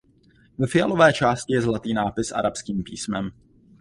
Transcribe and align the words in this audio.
Ve 0.59 0.67
fialové 0.67 1.13
části 1.13 1.53
je 1.53 1.61
zlatý 1.61 1.93
nápis 1.93 2.31
arabským 2.31 2.83
písmem. 2.83 3.29